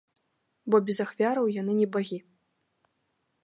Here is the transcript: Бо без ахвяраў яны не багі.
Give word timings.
Бо 0.73 0.79
без 0.87 0.97
ахвяраў 1.05 1.51
яны 1.61 1.77
не 1.81 1.87
багі. 1.97 2.19